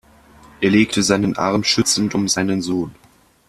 Er 0.61 0.71
legte 0.71 1.03
seinen 1.03 1.37
Arm 1.37 1.63
schützend 1.63 2.15
um 2.15 2.27
seinen 2.27 2.63
Sohn. 2.63 2.95